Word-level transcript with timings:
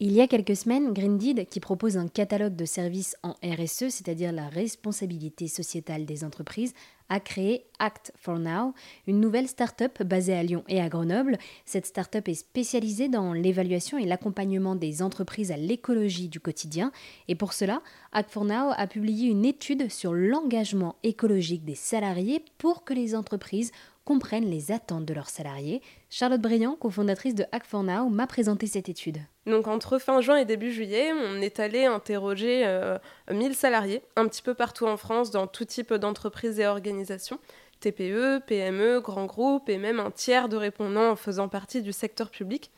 Il 0.00 0.10
y 0.10 0.20
a 0.20 0.26
quelques 0.26 0.56
semaines, 0.56 0.92
Greendeed, 0.92 1.48
qui 1.48 1.60
propose 1.60 1.96
un 1.96 2.08
catalogue 2.08 2.56
de 2.56 2.64
services 2.64 3.16
en 3.22 3.34
RSE, 3.44 3.90
c'est-à-dire 3.90 4.32
la 4.32 4.48
responsabilité 4.48 5.46
sociétale 5.46 6.04
des 6.04 6.24
entreprises, 6.24 6.74
a 7.08 7.20
créé 7.20 7.66
Act 7.78 8.12
for 8.16 8.40
Now, 8.40 8.74
une 9.06 9.20
nouvelle 9.20 9.46
start-up 9.46 10.02
basée 10.02 10.34
à 10.34 10.42
Lyon 10.42 10.64
et 10.66 10.80
à 10.80 10.88
Grenoble. 10.88 11.38
Cette 11.64 11.86
start-up 11.86 12.26
est 12.26 12.34
spécialisée 12.34 13.08
dans 13.08 13.32
l'évaluation 13.32 13.96
et 13.96 14.04
l'accompagnement 14.04 14.74
des 14.74 15.00
entreprises 15.00 15.52
à 15.52 15.56
l'écologie 15.56 16.28
du 16.28 16.40
quotidien. 16.40 16.90
Et 17.28 17.36
pour 17.36 17.52
cela, 17.52 17.80
Act 18.10 18.32
for 18.32 18.44
Now 18.44 18.72
a 18.76 18.88
publié 18.88 19.28
une 19.28 19.44
étude 19.44 19.92
sur 19.92 20.12
l'engagement 20.12 20.96
écologique 21.04 21.64
des 21.64 21.76
salariés 21.76 22.44
pour 22.58 22.82
que 22.82 22.94
les 22.94 23.14
entreprises 23.14 23.70
comprennent 24.04 24.50
les 24.50 24.72
attentes 24.72 25.06
de 25.06 25.14
leurs 25.14 25.30
salariés. 25.30 25.82
Charlotte 26.10 26.42
Briand, 26.42 26.74
cofondatrice 26.74 27.36
de 27.36 27.44
Hack 27.52 27.64
for 27.64 27.84
Now, 27.84 28.08
m'a 28.08 28.26
présenté 28.26 28.66
cette 28.66 28.88
étude. 28.88 29.18
Donc 29.46 29.68
entre 29.68 29.98
fin 29.98 30.20
juin 30.20 30.36
et 30.36 30.44
début 30.44 30.72
juillet, 30.72 31.12
on 31.12 31.40
est 31.40 31.60
allé 31.60 31.84
interroger 31.84 32.60
1000 33.30 33.50
euh, 33.50 33.54
salariés 33.54 34.02
un 34.16 34.26
petit 34.26 34.42
peu 34.42 34.54
partout 34.54 34.86
en 34.86 34.96
France 34.96 35.30
dans 35.30 35.46
tout 35.46 35.64
type 35.64 35.92
d'entreprises 35.92 36.58
et 36.60 36.66
organisations. 36.66 37.38
TPE, 37.80 38.40
PME, 38.46 39.00
grands 39.00 39.26
groupes 39.26 39.68
et 39.68 39.76
même 39.76 40.00
un 40.00 40.10
tiers 40.10 40.48
de 40.48 40.56
répondants 40.56 41.16
faisant 41.16 41.48
partie 41.48 41.82
du 41.82 41.92
secteur 41.92 42.30
public 42.30 42.70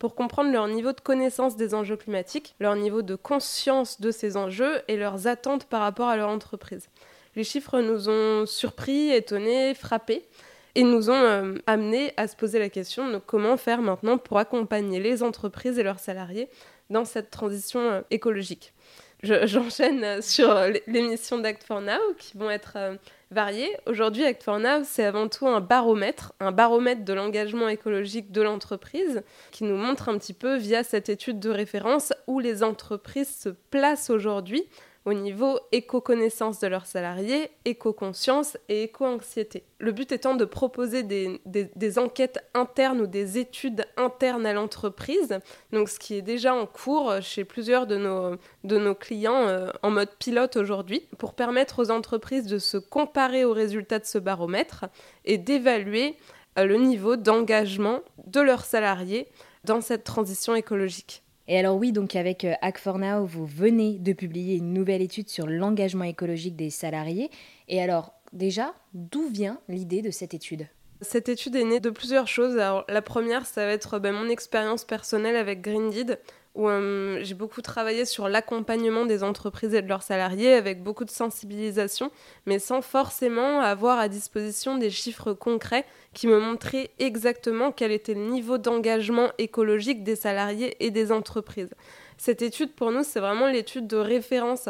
pour 0.00 0.14
comprendre 0.14 0.50
leur 0.50 0.66
niveau 0.68 0.92
de 0.92 1.00
connaissance 1.00 1.56
des 1.56 1.74
enjeux 1.74 1.96
climatiques, 1.96 2.54
leur 2.58 2.74
niveau 2.76 3.02
de 3.02 3.14
conscience 3.14 4.00
de 4.00 4.10
ces 4.10 4.36
enjeux 4.36 4.82
et 4.88 4.96
leurs 4.96 5.26
attentes 5.26 5.66
par 5.66 5.80
rapport 5.80 6.08
à 6.08 6.16
leur 6.16 6.28
entreprise. 6.28 6.88
Les 7.36 7.44
chiffres 7.44 7.80
nous 7.80 8.08
ont 8.08 8.46
surpris, 8.46 9.10
étonnés, 9.10 9.74
frappés 9.74 10.28
et 10.78 10.84
nous 10.84 11.10
ont 11.10 11.12
euh, 11.12 11.54
amené 11.66 12.12
à 12.16 12.28
se 12.28 12.36
poser 12.36 12.60
la 12.60 12.68
question 12.68 13.10
de 13.10 13.18
comment 13.18 13.56
faire 13.56 13.82
maintenant 13.82 14.16
pour 14.16 14.38
accompagner 14.38 15.00
les 15.00 15.24
entreprises 15.24 15.76
et 15.76 15.82
leurs 15.82 15.98
salariés 15.98 16.48
dans 16.88 17.04
cette 17.04 17.32
transition 17.32 17.80
euh, 17.80 18.00
écologique. 18.12 18.72
J'enchaîne 19.24 20.22
sur 20.22 20.52
euh, 20.52 20.70
les 20.86 21.02
missions 21.02 21.38
d'Act 21.38 21.64
for 21.64 21.80
Now 21.80 21.98
qui 22.16 22.38
vont 22.38 22.48
être 22.48 22.96
variées. 23.32 23.76
Aujourd'hui, 23.86 24.24
Act 24.24 24.44
for 24.44 24.60
Now, 24.60 24.84
c'est 24.84 25.04
avant 25.04 25.26
tout 25.26 25.48
un 25.48 25.60
baromètre, 25.60 26.32
un 26.38 26.52
baromètre 26.52 27.04
de 27.04 27.12
l'engagement 27.12 27.68
écologique 27.68 28.30
de 28.30 28.42
l'entreprise 28.42 29.24
qui 29.50 29.64
nous 29.64 29.76
montre 29.76 30.08
un 30.08 30.16
petit 30.16 30.32
peu 30.32 30.54
via 30.54 30.84
cette 30.84 31.08
étude 31.08 31.40
de 31.40 31.50
référence 31.50 32.12
où 32.28 32.38
les 32.38 32.62
entreprises 32.62 33.36
se 33.36 33.48
placent 33.48 34.10
aujourd'hui 34.10 34.68
au 35.04 35.14
niveau 35.14 35.58
éco-connaissance 35.72 36.60
de 36.60 36.66
leurs 36.66 36.86
salariés, 36.86 37.50
éco-conscience 37.64 38.58
et 38.68 38.84
éco-anxiété. 38.84 39.64
Le 39.78 39.92
but 39.92 40.12
étant 40.12 40.34
de 40.34 40.44
proposer 40.44 41.02
des, 41.02 41.98
enquêtes 41.98 42.44
internes 42.54 43.00
ou 43.00 43.06
des 43.06 43.38
études 43.38 43.86
internes 43.96 44.44
à 44.44 44.52
l'entreprise, 44.52 45.38
donc 45.72 45.88
ce 45.88 45.98
qui 45.98 46.14
est 46.14 46.22
déjà 46.22 46.54
en 46.54 46.66
cours 46.66 47.14
chez 47.22 47.44
plusieurs 47.44 47.86
de 47.86 47.96
nos, 48.64 48.94
clients 48.94 49.46
euh, 49.46 49.70
en 49.82 49.90
mode 49.90 50.14
pilote 50.18 50.56
aujourd'hui, 50.56 51.06
pour 51.18 51.34
permettre 51.34 51.82
aux 51.82 51.90
entreprises 51.90 52.46
de 52.46 52.58
se 52.58 52.76
comparer 52.76 53.44
aux 53.44 53.52
résultats 53.52 53.98
de 53.98 54.06
ce 54.06 54.18
baromètre 54.18 54.86
et 55.24 55.38
d'évaluer 55.38 56.16
euh, 56.58 56.64
le 56.64 56.76
niveau 56.76 57.16
d'engagement 57.16 58.00
de 58.26 58.40
leurs 58.40 58.64
salariés 58.64 59.28
dans 59.64 59.80
cette 59.80 60.04
transition 60.04 60.54
écologique. 60.54 61.22
Et 61.48 61.58
alors 61.58 61.76
oui, 61.76 61.92
donc 61.92 62.14
avec 62.14 62.44
euh, 62.44 62.52
Hack 62.60 62.78
for 62.78 62.98
Now, 62.98 63.24
vous 63.24 63.46
venez 63.46 63.98
de 63.98 64.12
publier 64.12 64.56
une 64.56 64.74
nouvelle 64.74 65.00
étude 65.00 65.30
sur 65.30 65.46
l'engagement 65.46 66.04
écologique 66.04 66.56
des 66.56 66.68
salariés. 66.68 67.30
Et 67.68 67.82
alors 67.82 68.12
déjà, 68.34 68.74
d'où 68.92 69.28
vient 69.28 69.58
l'idée 69.66 70.02
de 70.02 70.10
cette 70.10 70.34
étude? 70.34 70.68
Cette 71.00 71.28
étude 71.28 71.56
est 71.56 71.64
née 71.64 71.80
de 71.80 71.90
plusieurs 71.90 72.28
choses. 72.28 72.58
Alors, 72.58 72.84
la 72.88 73.02
première, 73.02 73.46
ça 73.46 73.64
va 73.64 73.72
être 73.72 73.98
ben, 73.98 74.12
mon 74.12 74.28
expérience 74.28 74.84
personnelle 74.84 75.36
avec 75.36 75.62
Greendeed, 75.62 76.18
où 76.58 76.68
euh, 76.68 77.20
j'ai 77.22 77.34
beaucoup 77.34 77.62
travaillé 77.62 78.04
sur 78.04 78.28
l'accompagnement 78.28 79.06
des 79.06 79.22
entreprises 79.22 79.74
et 79.74 79.80
de 79.80 79.88
leurs 79.88 80.02
salariés 80.02 80.54
avec 80.54 80.82
beaucoup 80.82 81.04
de 81.04 81.10
sensibilisation, 81.10 82.10
mais 82.46 82.58
sans 82.58 82.82
forcément 82.82 83.60
avoir 83.60 84.00
à 84.00 84.08
disposition 84.08 84.76
des 84.76 84.90
chiffres 84.90 85.32
concrets 85.32 85.86
qui 86.14 86.26
me 86.26 86.40
montraient 86.40 86.90
exactement 86.98 87.70
quel 87.70 87.92
était 87.92 88.14
le 88.14 88.26
niveau 88.28 88.58
d'engagement 88.58 89.30
écologique 89.38 90.02
des 90.02 90.16
salariés 90.16 90.76
et 90.84 90.90
des 90.90 91.12
entreprises. 91.12 91.70
Cette 92.16 92.42
étude, 92.42 92.74
pour 92.74 92.90
nous, 92.90 93.04
c'est 93.04 93.20
vraiment 93.20 93.46
l'étude 93.46 93.86
de 93.86 93.96
référence 93.96 94.68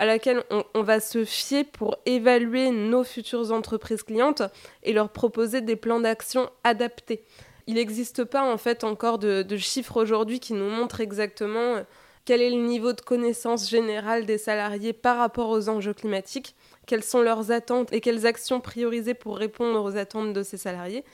à 0.00 0.06
laquelle 0.06 0.42
on, 0.50 0.64
on, 0.74 0.82
va 0.82 0.98
se 0.98 1.24
fier 1.24 1.62
pour 1.62 1.98
évaluer 2.04 2.70
nos 2.70 3.04
futures 3.04 3.52
entreprises 3.52 4.02
clientes 4.02 4.42
et 4.82 4.92
leur 4.92 5.10
proposer 5.10 5.60
des 5.60 5.76
plans 5.76 6.00
d'action 6.00 6.50
adaptés 6.64 7.24
il 7.68 7.74
n'existe 7.74 8.24
pas 8.24 8.42
en 8.42 8.56
fait 8.56 8.82
encore 8.82 9.18
de, 9.18 9.44
chiffres 9.58 10.00
aujourd'hui 10.00 10.40
qui 10.40 10.54
nous 10.54 10.70
montrent 10.70 11.02
exactement 11.02 11.76
euh, 11.76 11.82
quel 12.24 12.40
est 12.40 12.50
le 12.50 12.56
niveau 12.56 12.94
de 12.94 13.00
connaissance 13.02 13.68
générale 13.68 14.24
des 14.24 14.38
salariés 14.38 14.94
par 14.94 15.18
rapport 15.18 15.50
aux 15.50 15.68
enjeux 15.68 15.92
climatiques, 15.92 16.54
quelles 16.86 17.04
sont 17.04 17.20
leurs 17.20 17.50
attentes 17.52 17.92
et 17.92 18.00
quelles 18.00 18.26
actions 18.26 18.60
prioriser 18.60 19.12
pour 19.12 19.36
répondre 19.36 19.84
aux 19.84 19.96
attentes 19.98 20.32
de 20.32 20.42
ces 20.42 20.56
salariés. 20.56 21.04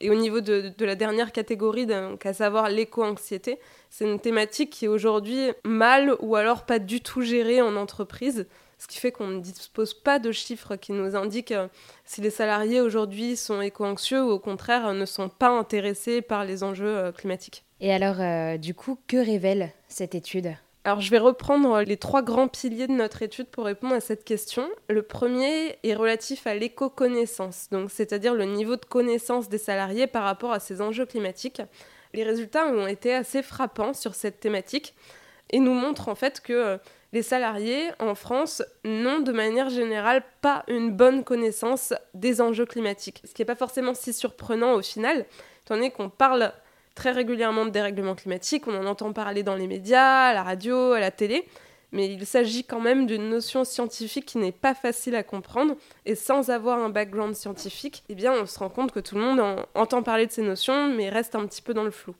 Et 0.00 0.10
au 0.10 0.14
niveau 0.14 0.40
de, 0.40 0.72
la 0.78 0.94
dernière 0.94 1.32
catégorie, 1.32 1.88
à 1.92 2.32
savoir 2.32 2.68
l'éco-anxiété, 2.68 3.58
c'est 3.90 4.04
une 4.04 4.20
thématique 4.20 4.70
qui 4.70 4.84
est 4.84 4.88
aujourd'hui 4.88 5.50
mal 5.64 6.14
ou 6.20 6.36
alors 6.36 6.66
pas 6.66 6.78
du 6.78 7.00
tout 7.00 7.22
gérée 7.22 7.62
en 7.62 7.74
entreprise 7.76 8.46
ce 8.78 8.86
qui 8.86 8.98
fait 8.98 9.12
qu'on 9.12 9.28
ne 9.28 9.40
dispose 9.40 9.94
pas 9.94 10.18
de 10.18 10.32
chiffres 10.32 10.76
qui 10.76 10.92
nous 10.92 11.16
indiquent 11.16 11.52
euh, 11.52 11.68
si 12.04 12.20
les 12.20 12.30
salariés 12.30 12.80
aujourd'hui 12.80 13.36
sont 13.36 13.60
éco-anxieux 13.60 14.22
ou 14.22 14.30
au 14.30 14.38
contraire 14.38 14.92
ne 14.92 15.06
sont 15.06 15.28
pas 15.28 15.48
intéressés 15.48 16.20
par 16.20 16.44
les 16.44 16.62
enjeux 16.62 16.96
euh, 16.96 17.12
climatiques. 17.12 17.64
Et 17.80 17.92
alors, 17.92 18.20
euh, 18.20 18.56
du 18.56 18.74
coup, 18.74 18.98
que 19.06 19.16
révèle 19.16 19.72
cette 19.88 20.14
étude? 20.14 20.54
Alors 20.84 21.00
je 21.00 21.10
vais 21.10 21.18
reprendre 21.18 21.82
les 21.82 21.96
trois 21.96 22.22
grands 22.22 22.46
piliers 22.46 22.86
de 22.86 22.92
notre 22.92 23.22
étude 23.22 23.48
pour 23.48 23.64
répondre 23.64 23.94
à 23.94 24.00
cette 24.00 24.22
question. 24.22 24.68
Le 24.88 25.02
premier 25.02 25.76
est 25.82 25.94
relatif 25.94 26.46
à 26.46 26.54
l'éco-connaissance, 26.54 27.66
donc 27.72 27.90
c'est-à-dire 27.90 28.34
le 28.34 28.44
niveau 28.44 28.76
de 28.76 28.84
connaissance 28.84 29.48
des 29.48 29.58
salariés 29.58 30.06
par 30.06 30.22
rapport 30.22 30.52
à 30.52 30.60
ces 30.60 30.80
enjeux 30.80 31.04
climatiques. 31.04 31.60
Les 32.14 32.22
résultats 32.22 32.66
ont 32.68 32.86
été 32.86 33.12
assez 33.12 33.42
frappants 33.42 33.94
sur 33.94 34.14
cette 34.14 34.38
thématique 34.38 34.94
et 35.50 35.58
nous 35.58 35.74
montrent 35.74 36.08
en 36.08 36.14
fait 36.14 36.40
que 36.40 36.78
les 37.12 37.22
salariés 37.22 37.90
en 37.98 38.14
France 38.14 38.62
n'ont 38.84 39.20
de 39.20 39.32
manière 39.32 39.70
générale 39.70 40.22
pas 40.42 40.64
une 40.68 40.90
bonne 40.90 41.24
connaissance 41.24 41.94
des 42.14 42.40
enjeux 42.40 42.66
climatiques. 42.66 43.22
Ce 43.24 43.32
qui 43.32 43.42
n'est 43.42 43.46
pas 43.46 43.54
forcément 43.54 43.94
si 43.94 44.12
surprenant 44.12 44.74
au 44.74 44.82
final, 44.82 45.24
étant 45.64 45.76
donné 45.76 45.90
qu'on 45.90 46.10
parle 46.10 46.52
très 46.94 47.12
régulièrement 47.12 47.64
de 47.64 47.70
dérèglement 47.70 48.14
climatique, 48.14 48.66
on 48.66 48.76
en 48.76 48.86
entend 48.86 49.12
parler 49.12 49.42
dans 49.42 49.54
les 49.54 49.66
médias, 49.66 50.28
à 50.28 50.34
la 50.34 50.42
radio, 50.42 50.92
à 50.92 51.00
la 51.00 51.10
télé, 51.10 51.46
mais 51.92 52.06
il 52.06 52.26
s'agit 52.26 52.64
quand 52.64 52.80
même 52.80 53.06
d'une 53.06 53.28
notion 53.28 53.64
scientifique 53.64 54.26
qui 54.26 54.38
n'est 54.38 54.52
pas 54.52 54.74
facile 54.74 55.14
à 55.14 55.22
comprendre, 55.22 55.76
et 56.04 56.14
sans 56.14 56.50
avoir 56.50 56.78
un 56.80 56.88
background 56.88 57.34
scientifique, 57.34 58.02
eh 58.08 58.14
bien 58.14 58.32
on 58.32 58.46
se 58.46 58.58
rend 58.58 58.68
compte 58.68 58.92
que 58.92 59.00
tout 59.00 59.14
le 59.14 59.20
monde 59.20 59.66
entend 59.74 60.02
parler 60.02 60.26
de 60.26 60.32
ces 60.32 60.42
notions, 60.42 60.88
mais 60.88 61.08
reste 61.08 61.34
un 61.34 61.46
petit 61.46 61.62
peu 61.62 61.74
dans 61.74 61.84
le 61.84 61.90
flou. 61.90 62.14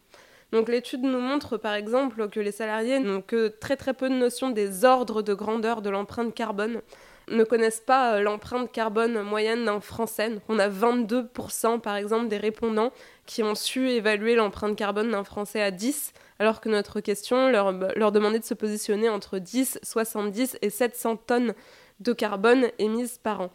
Donc 0.53 0.69
l'étude 0.69 1.03
nous 1.03 1.21
montre 1.21 1.57
par 1.57 1.75
exemple 1.75 2.29
que 2.29 2.41
les 2.41 2.53
salariés 2.53 3.01
n'ont 3.01 3.21
que 3.21 3.49
très 3.49 3.77
peu 3.95 4.09
de 4.09 4.15
notion 4.15 4.51
des 4.51 4.85
ordres 4.85 5.23
de 5.23 5.35
grandeur 5.35 5.83
de 5.83 5.91
l'empreinte 5.91 6.35
carbone 6.35 6.83
ne 7.29 7.45
connaissent 7.45 7.83
pas 7.85 8.15
euh, 8.15 8.21
l'empreinte 8.21 8.71
carbone 8.71 9.21
moyenne 9.23 9.65
d'un 9.65 9.81
Français. 9.81 10.31
on 10.49 10.59
a 10.59 10.69
22% 10.69 11.81
par 11.81 11.97
exemple 11.97 12.29
des 12.29 12.37
répondants 12.37 12.93
qui 13.27 13.43
ont 13.43 13.55
su 13.55 13.91
évaluer 13.91 14.37
l'empreinte 14.37 14.77
carbone 14.77 15.11
d'un 15.11 15.25
Français 15.25 15.61
à 15.61 15.71
10, 15.71 16.13
alors 16.39 16.61
que 16.61 16.69
notre 16.69 17.01
question 17.01 17.49
leur, 17.51 17.73
leur 17.73 18.13
demandait 18.13 18.39
de 18.39 18.45
se 18.45 18.55
positionner 18.55 19.09
entre 19.09 19.39
10, 19.39 19.81
70 19.83 20.59
et 20.63 20.71
700 20.71 21.17
tonnes 21.17 21.55
de 22.01 22.13
carbone 22.13 22.69
émises 22.79 23.19
par 23.19 23.41
an. 23.41 23.51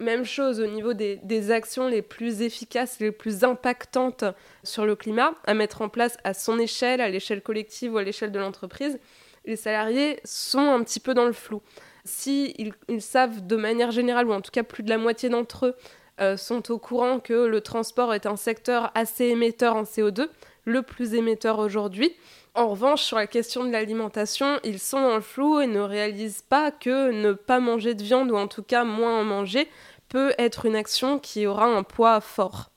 Même 0.00 0.24
chose 0.24 0.60
au 0.60 0.66
niveau 0.66 0.92
des, 0.92 1.50
actions 1.50 1.88
les 1.88 2.02
plus 2.02 2.42
efficaces, 2.42 3.00
les 3.00 3.10
plus 3.10 3.42
impactantes 3.42 4.24
sur 4.62 4.86
le 4.86 4.94
climat, 4.94 5.34
à 5.44 5.54
mettre 5.54 5.82
en 5.82 5.88
place 5.88 6.16
à 6.22 6.34
son 6.34 6.58
échelle, 6.58 7.00
à 7.00 7.08
l'échelle 7.08 7.42
collective 7.42 7.94
ou 7.94 7.98
à 7.98 8.04
l'échelle 8.04 8.30
de 8.30 8.38
l'entreprise. 8.38 9.00
Les 9.44 9.56
salariés 9.56 10.20
sont 10.24 10.60
un 10.60 10.82
petit 10.84 11.00
peu 11.00 11.14
dans 11.14 11.26
le 11.26 11.32
flou. 11.32 11.62
Si 12.04 12.54
ils, 12.88 13.02
savent 13.02 13.46
de 13.46 13.56
manière 13.56 13.90
générale, 13.90 14.28
ou 14.28 14.32
en 14.32 14.40
tout 14.40 14.52
cas 14.52 14.62
plus 14.62 14.82
de 14.82 14.88
la 14.88 14.98
moitié 14.98 15.28
d'entre 15.28 15.66
eux, 15.66 15.74
euh, 16.20 16.36
sont 16.36 16.70
au 16.70 16.78
courant 16.78 17.18
que 17.18 17.46
le 17.46 17.60
transport 17.60 18.14
est 18.14 18.26
un 18.26 18.36
secteur 18.36 18.92
assez 18.94 19.26
émetteur 19.26 19.74
en 19.74 19.82
CO2, 19.82 20.28
le 20.64 20.82
plus 20.82 21.14
émetteur 21.14 21.58
aujourd'hui, 21.58 22.14
en 22.58 22.68
revanche, 22.68 23.02
sur 23.02 23.16
la 23.16 23.26
question 23.26 23.64
de 23.64 23.70
l'alimentation, 23.70 24.58
ils 24.64 24.80
sont 24.80 25.00
dans 25.00 25.14
le 25.14 25.20
flou 25.20 25.60
et 25.60 25.66
ne 25.66 25.80
réalisent 25.80 26.42
pas 26.42 26.70
que 26.70 27.12
ne 27.12 27.32
pas 27.32 27.60
manger 27.60 27.94
de 27.94 28.02
viande, 28.02 28.30
ou 28.30 28.36
en 28.36 28.48
tout 28.48 28.62
cas 28.62 28.84
moins 28.84 29.20
en 29.20 29.24
manger, 29.24 29.68
peut 30.08 30.32
être 30.38 30.66
une 30.66 30.74
action 30.74 31.18
qui 31.18 31.46
aura 31.46 31.66
un 31.66 31.82
poids 31.82 32.20
fort. 32.20 32.70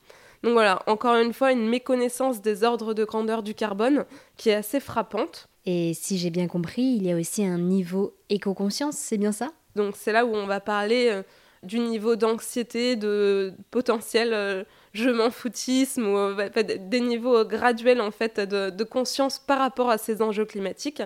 Donc 0.44 0.54
voilà, 0.54 0.82
encore 0.88 1.16
une 1.16 1.34
fois, 1.34 1.52
une 1.52 1.68
méconnaissance 1.68 2.42
des 2.42 2.64
ordres 2.64 2.94
de 2.94 3.04
grandeur 3.04 3.44
du 3.44 3.54
carbone 3.54 4.06
qui 4.38 4.50
est 4.50 4.56
assez 4.56 4.80
frappante. 4.80 5.48
Et 5.66 5.94
si 5.94 6.18
j'ai 6.18 6.30
bien 6.30 6.48
compris, 6.48 6.82
il 6.82 7.06
y 7.06 7.12
a 7.12 7.16
aussi 7.16 7.46
un 7.46 7.60
niveau 7.60 8.16
éco-conscience, 8.30 8.96
c'est 8.96 9.18
bien 9.18 9.32
ça? 9.32 9.52
Donc 9.76 9.96
c'est 9.96 10.12
là 10.12 10.26
où 10.26 10.34
on 10.34 10.48
va 10.48 10.60
parler 10.60 11.10
euh, 11.10 11.24
du 11.64 11.80
niveau 11.80 12.16
d'anxiété, 12.16 12.96
de 12.96 13.54
potentiel 13.70 14.34
euh, 14.34 14.64
je 14.94 15.10
m'en 15.10 15.32
foutisme 15.32 16.06
ou 16.08 16.36
bah, 16.36 16.50
des 16.50 17.00
niveaux 17.00 17.46
graduels 17.46 18.02
en 18.02 18.12
fait 18.12 18.40
de, 18.40 18.84
conscience 18.84 19.40
par 19.40 19.60
rapport 19.60 19.90
à 19.90 19.98
ces 19.98 20.22
enjeux 20.22 20.46
climatiques. 20.46 21.02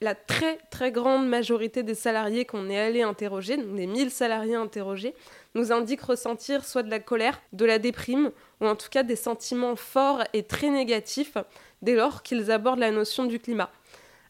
La 0.00 0.14
très 0.14 0.58
très 0.70 0.92
grande 0.92 1.28
majorité 1.28 1.82
des 1.82 1.94
salariés 1.94 2.44
qu'on 2.44 2.70
est 2.70 2.78
allé 2.78 3.02
interroger, 3.02 3.56
donc 3.56 3.76
les 3.76 3.88
1000 3.88 4.10
salariés 4.10 4.54
interrogés, 4.54 5.14
nous 5.56 5.72
indiquent 5.72 6.02
ressentir 6.02 6.64
soit 6.64 6.84
de 6.84 6.90
la 6.90 7.00
colère, 7.00 7.40
de 7.52 7.64
la 7.64 7.80
déprime, 7.80 8.30
ou 8.60 8.66
en 8.66 8.76
tout 8.76 8.88
cas 8.90 9.02
des 9.02 9.16
sentiments 9.16 9.74
forts 9.74 10.22
et 10.34 10.44
très 10.44 10.70
négatifs 10.70 11.36
dès 11.82 11.96
lors 11.96 12.22
qu'ils 12.22 12.52
abordent 12.52 12.78
la 12.78 12.92
notion 12.92 13.24
du 13.24 13.40
climat. 13.40 13.70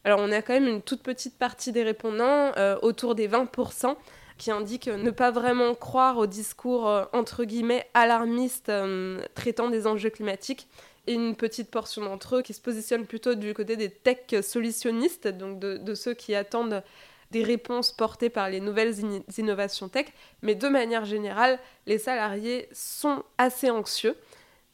Alors 0.04 0.20
on 0.22 0.32
a 0.32 0.40
quand 0.40 0.54
même 0.54 0.68
une 0.68 0.82
toute 0.82 1.02
petite 1.02 1.36
partie 1.36 1.70
des 1.70 1.82
répondants, 1.82 2.52
euh, 2.56 2.78
autour 2.80 3.14
des 3.14 3.28
20%, 3.28 3.94
qui 4.38 4.50
indiquent 4.50 4.88
ne 4.88 5.10
pas 5.10 5.30
vraiment 5.30 5.74
croire 5.74 6.16
au 6.16 6.26
discours 6.26 6.88
euh, 6.88 7.04
entre 7.12 7.44
guillemets 7.44 7.86
alarmiste 7.94 8.68
euh, 8.68 9.20
traitant 9.34 9.68
des 9.68 9.86
enjeux 9.86 10.10
climatiques 10.10 10.68
et 11.06 11.14
une 11.14 11.34
petite 11.34 11.70
portion 11.70 12.02
d'entre 12.02 12.36
eux 12.36 12.42
qui 12.42 12.54
se 12.54 12.60
positionnent 12.60 13.06
plutôt 13.06 13.34
du 13.34 13.54
côté 13.54 13.76
des 13.76 13.90
tech 13.90 14.42
solutionnistes, 14.42 15.26
donc 15.26 15.58
de, 15.58 15.94
ceux 15.94 16.12
qui 16.12 16.34
attendent 16.34 16.82
des 17.30 17.42
réponses 17.42 17.92
portées 17.92 18.28
par 18.28 18.50
les 18.50 18.60
nouvelles 18.60 18.94
innovations 19.38 19.88
tech. 19.88 20.06
Mais 20.42 20.54
de 20.54 20.68
manière 20.68 21.06
générale, 21.06 21.58
les 21.86 21.96
salariés 21.96 22.68
sont 22.72 23.22
assez 23.38 23.70
anxieux 23.70 24.16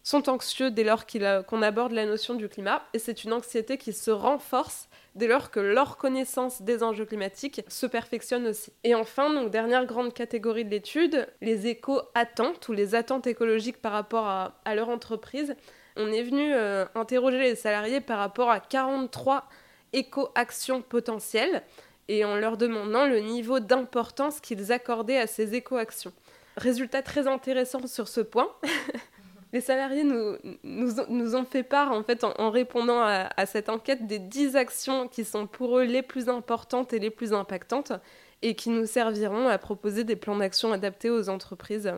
sont 0.05 0.29
anxieux 0.29 0.71
dès 0.71 0.85
lors 0.85 1.07
qu'on 1.47 1.63
aborde 1.63 1.93
la 1.93 2.05
notion 2.05 2.35
du 2.35 2.49
climat, 2.49 2.87
et 2.93 2.99
c'est 2.99 3.25
une 3.25 3.33
anxiété 3.33 3.79
qui 3.79 3.93
se 3.93 4.11
renforce 4.11 4.89
dès 5.15 5.27
lors 5.27 5.51
que 5.51 5.61
leur 5.61 5.97
connaissance 5.97 6.63
des 6.63 6.83
enjeux 6.83 7.05
climatiques 7.05 7.63
se 7.69 7.87
perfectionne 7.87 8.47
aussi. 8.49 8.73
Et 8.83 8.95
enfin, 8.95 9.33
donc, 9.33 9.51
dernière 9.51 9.87
grande 9.87 10.13
catégorie 10.13 10.65
de 10.65 10.71
l'étude, 10.71 11.29
les 11.41 11.67
éco-attentes 11.67 12.69
ou 12.69 12.73
les 12.73 12.95
attentes 12.95 13.27
écologiques 13.27 13.81
par 13.81 13.93
rapport 13.93 14.27
à, 14.27 14.75
leur 14.75 14.89
entreprise. 14.89 15.55
On 15.97 16.13
est 16.13 16.23
venu 16.23 16.53
euh, 16.53 16.85
interroger 16.95 17.39
les 17.39 17.55
salariés 17.55 18.01
par 18.01 18.19
rapport 18.19 18.51
à 18.51 18.59
43 18.59 19.49
éco-actions 19.93 20.83
potentielles 20.83 21.63
et 22.09 22.25
en 22.25 22.37
leur 22.37 22.57
demandant 22.57 23.07
le 23.07 23.21
niveau 23.21 23.61
d'importance 23.61 24.41
qu'ils 24.41 24.73
accordaient 24.73 25.19
à 25.19 25.27
ces 25.27 25.55
éco-actions. 25.55 26.13
Résultat 26.57 27.03
très 27.03 27.27
intéressant 27.27 27.87
sur 27.87 28.09
ce 28.09 28.21
point. 28.21 28.49
les 29.55 29.61
salariés 29.61 30.03
nous, 30.03 30.37
nous, 30.65 31.37
ont 31.37 31.45
fait 31.45 31.63
part, 31.63 31.93
en 31.93 32.03
fait, 32.03 32.25
en, 32.25 32.51
répondant 32.51 33.01
à, 33.01 33.47
cette 33.47 33.69
enquête, 33.69 34.05
des 34.05 34.19
10 34.19 34.57
actions 34.57 35.07
qui 35.07 35.25
sont 35.25 35.47
pour 35.47 35.79
eux 35.79 35.85
les 35.85 36.03
plus 36.03 36.29
importantes 36.29 36.93
et 36.93 36.99
les 36.99 37.11
plus 37.11 37.33
impactantes 37.33 37.93
et 38.43 38.57
qui 38.57 38.69
nous 38.69 38.85
serviront 38.85 39.47
à 39.47 39.57
proposer 39.59 40.03
des 40.03 40.17
plans 40.17 40.37
d'action 40.37 40.73
adaptés 40.73 41.09
aux 41.09 41.29
entreprises 41.29 41.93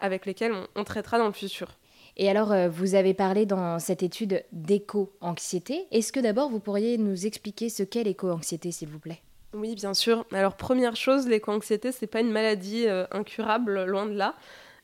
avec 0.00 0.26
lesquelles 0.26 0.52
on, 0.74 0.82
traitera 0.82 1.18
dans 1.18 1.28
le 1.28 1.32
futur. 1.32 1.78
Et 2.16 2.28
alors, 2.28 2.50
euh, 2.50 2.68
vous 2.68 2.96
avez 2.96 3.14
parlé 3.14 3.46
dans 3.46 3.78
cette 3.78 4.02
étude 4.02 4.42
d'éco-anxiété. 4.50 5.86
Est-ce 5.92 6.10
que 6.10 6.18
d'abord, 6.18 6.50
vous 6.50 6.58
pourriez 6.58 6.98
nous 6.98 7.24
expliquer 7.24 7.68
ce 7.68 7.84
qu'est 7.84 8.02
l'éco-anxiété, 8.02 8.72
s'il 8.72 8.88
vous 8.88 8.98
plaît? 8.98 9.22
Oui, 9.54 9.76
bien 9.76 9.94
sûr. 9.94 10.26
Alors, 10.32 10.56
première 10.56 10.96
chose, 10.96 11.28
l'éco-anxiété, 11.28 11.92
ce 11.92 11.98
n'est 12.02 12.08
pas 12.08 12.20
une 12.20 12.32
maladie 12.32 12.88
euh, 12.88 13.06
incurable, 13.12 13.84
loin 13.84 14.06
de 14.06 14.14
là. 14.14 14.34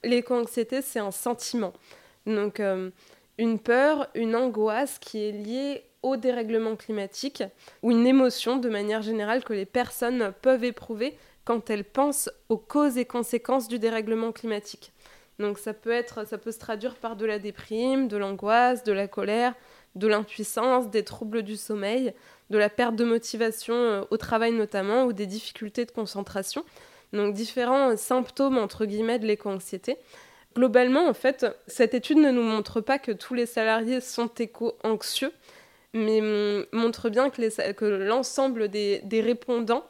L'éco-anxiété, 0.05 0.83
c'est 0.83 1.01
un 1.01 1.11
sentiment. 1.11 1.73
Donc 2.27 2.61
euh, 2.61 2.91
une 3.39 3.59
peur, 3.59 4.09
une 4.15 4.37
angoisse 4.37 4.99
qui 4.99 5.25
est 5.25 5.33
liée 5.33 5.85
au 6.03 6.17
dérèglement 6.17 6.77
climatique 6.77 7.45
ou 7.83 7.91
une 7.91 8.07
émotion 8.07 8.57
de 8.57 8.69
manière 8.69 9.03
générale 9.03 9.45
que 9.45 9.53
les 9.53 9.67
personnes 9.67 10.33
peuvent 10.43 10.65
éprouver 10.65 11.17
quand 11.45 11.71
elles 11.71 11.85
pensent 11.85 12.31
aux 12.49 12.59
causes 12.59 12.99
et 12.99 13.05
conséquences 13.05 13.69
du 13.69 13.79
dérèglement 13.79 14.33
climatique. 14.33 14.93
Donc 15.39 15.59
ça 15.59 15.75
peut 15.75 15.91
être 15.91 16.27
ça 16.27 16.39
peut 16.39 16.53
se 16.53 16.59
traduire 16.59 16.97
par 16.97 17.17
de 17.17 17.27
la 17.27 17.39
déprime, 17.39 18.09
de 18.09 18.17
l'angoisse, 18.17 18.85
de 18.85 18.93
la 18.93 19.09
colère, 19.09 19.55
de 19.95 20.07
l'impuissance, 20.07 20.91
des 20.91 21.05
troubles 21.05 21.43
du 21.43 21.57
sommeil, 21.57 22.13
de 22.51 22.59
la 22.59 22.69
perte 22.69 22.97
de 22.97 23.05
motivation 23.05 23.75
euh, 23.75 24.03
au 24.11 24.17
travail 24.17 24.53
notamment 24.53 25.05
ou 25.05 25.13
des 25.13 25.27
difficultés 25.27 25.85
de 25.85 25.91
concentration. 25.91 26.65
Donc 27.13 27.35
différents 27.35 27.97
symptômes 27.97 28.59
entre 28.59 28.87
guillemets 28.87 29.19
de 29.19 29.27
l'éco-anxiété. 29.27 29.99
Globalement, 30.55 31.09
en 31.09 31.15
fait, 31.15 31.47
cette 31.67 31.95
étude 31.95 32.19
ne 32.19 32.31
nous 32.31 32.43
montre 32.43 32.81
pas 32.81 32.99
que 32.99 33.13
tous 33.13 33.35
les 33.35 33.47
salariés 33.47 34.01
sont 34.01 34.29
éco-anxieux, 34.39 35.33
mais 35.95 36.21
montre 36.73 37.09
bien 37.09 37.31
que 37.31 37.85
l'ensemble 37.85 38.69
des, 38.69 39.03
répondants 39.13 39.87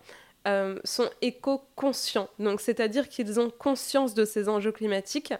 euh, 0.47 0.79
sont 0.85 1.09
éco-conscients. 1.21 2.29
Donc, 2.39 2.61
c'est-à-dire 2.61 3.09
qu'ils 3.09 3.41
ont 3.41 3.51
conscience 3.51 4.15
de 4.15 4.25
ces 4.25 4.49
enjeux 4.49 4.73
climatiques 4.73 5.35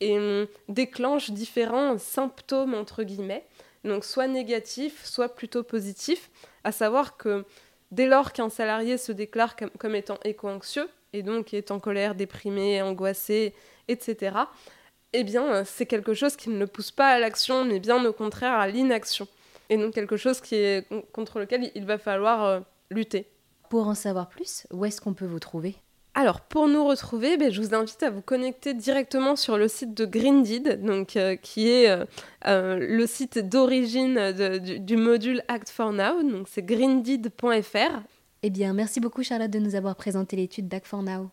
et 0.00 0.46
déclenchent 0.68 1.30
différents 1.30 1.98
symptômes, 1.98 2.74
entre 2.74 3.02
guillemets, 3.02 3.44
donc 3.84 4.04
soit 4.04 4.28
négatifs, 4.28 5.04
soit 5.04 5.34
plutôt 5.34 5.62
positifs, 5.62 6.30
à 6.64 6.72
savoir 6.72 7.16
que 7.16 7.44
dès 7.90 8.06
lors 8.06 8.32
qu'un 8.32 8.50
salarié 8.50 8.98
se 8.98 9.12
déclare 9.12 9.56
comme 9.78 9.94
étant 9.94 10.18
éco-anxieux, 10.24 10.88
et 11.12 11.22
donc 11.22 11.54
est 11.54 11.70
en 11.70 11.80
colère, 11.80 12.14
déprimé, 12.14 12.82
angoissé, 12.82 13.54
etc., 13.88 14.32
eh 15.12 15.24
bien, 15.24 15.44
euh, 15.52 15.62
c'est 15.64 15.86
quelque 15.86 16.14
chose 16.14 16.36
qui 16.36 16.50
ne 16.50 16.58
le 16.58 16.66
pousse 16.66 16.90
pas 16.90 17.08
à 17.08 17.18
l'action, 17.18 17.64
mais 17.64 17.80
bien 17.80 18.04
au 18.04 18.12
contraire 18.12 18.52
à 18.52 18.68
l'inaction. 18.68 19.26
Et 19.70 19.76
donc 19.76 19.94
quelque 19.94 20.16
chose 20.16 20.40
qui 20.40 20.54
est, 20.56 20.86
contre 21.12 21.38
lequel 21.38 21.70
il 21.74 21.86
va 21.86 21.98
falloir 21.98 22.44
euh, 22.44 22.60
lutter. 22.90 23.26
Pour 23.70 23.86
en 23.88 23.94
savoir 23.94 24.28
plus, 24.28 24.66
où 24.70 24.84
est-ce 24.84 25.00
qu'on 25.00 25.14
peut 25.14 25.26
vous 25.26 25.40
trouver? 25.40 25.76
Alors, 26.14 26.40
pour 26.40 26.68
nous 26.68 26.84
retrouver, 26.84 27.36
ben, 27.36 27.52
je 27.52 27.60
vous 27.62 27.74
invite 27.74 28.02
à 28.02 28.10
vous 28.10 28.22
connecter 28.22 28.74
directement 28.74 29.36
sur 29.36 29.56
le 29.56 29.68
site 29.68 29.94
de 29.94 30.04
Greendeed, 30.04 30.82
donc, 30.82 31.16
euh, 31.16 31.36
qui 31.36 31.68
est 31.68 31.96
le 32.44 33.06
site 33.06 33.38
d'origine 33.38 34.32
du, 34.32 34.80
du, 34.80 34.96
module 34.96 35.42
Act 35.46 35.68
for 35.68 35.92
Now. 35.92 36.22
Donc, 36.22 36.48
c'est 36.50 36.62
greendeed.fr. 36.62 38.00
Eh 38.42 38.50
bien, 38.50 38.72
merci 38.72 39.00
beaucoup 39.00 39.22
Charlotte 39.22 39.50
de 39.50 39.58
nous 39.58 39.74
avoir 39.74 39.96
présenté 39.96 40.36
l'étude 40.36 40.68
d'Act 40.68 40.86
for 40.86 41.02
Now. 41.02 41.30